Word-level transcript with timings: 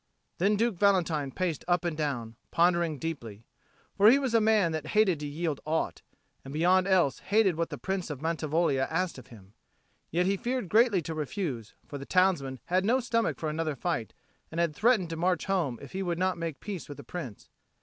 Then 0.39 0.55
Duke 0.55 0.79
Valentine 0.79 1.29
paced 1.31 1.63
up 1.67 1.85
and 1.85 1.95
down, 1.95 2.35
pondering 2.49 2.97
deeply. 2.97 3.45
For 3.95 4.09
he 4.09 4.17
was 4.17 4.33
a 4.33 4.41
man 4.41 4.71
that 4.71 4.87
hated 4.97 5.19
to 5.19 5.27
yield 5.27 5.61
aught, 5.63 6.01
and 6.43 6.51
beyond 6.51 6.87
all 6.87 6.93
else 6.93 7.19
hated 7.19 7.55
what 7.55 7.69
the 7.69 7.77
Prince 7.77 8.09
of 8.09 8.19
Mantivoglia 8.19 8.87
asked 8.89 9.19
of 9.19 9.27
him. 9.27 9.53
Yet 10.09 10.25
he 10.25 10.37
feared 10.37 10.69
greatly 10.69 11.03
to 11.03 11.13
refuse; 11.13 11.75
for 11.85 11.99
the 11.99 12.07
townsmen 12.07 12.59
had 12.65 12.83
no 12.83 12.99
stomach 12.99 13.37
for 13.37 13.47
another 13.51 13.75
fight 13.75 14.15
and 14.49 14.59
had 14.59 14.75
threatened 14.75 15.11
to 15.11 15.17
march 15.17 15.45
home 15.45 15.77
if 15.83 15.91
he 15.91 16.01
would 16.01 16.17
not 16.17 16.35
make 16.35 16.59
peace 16.61 16.89
with 16.89 16.97
the 16.97 17.03
Prince. 17.03 17.47